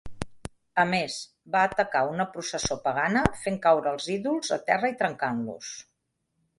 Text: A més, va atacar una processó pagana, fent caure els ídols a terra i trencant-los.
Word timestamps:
A 0.83 0.85
més, 0.91 1.17
va 1.57 1.61
atacar 1.69 2.01
una 2.15 2.27
processó 2.37 2.79
pagana, 2.87 3.25
fent 3.45 3.63
caure 3.69 3.95
els 3.95 4.11
ídols 4.19 4.53
a 4.61 4.63
terra 4.73 4.95
i 4.97 5.01
trencant-los. 5.05 5.75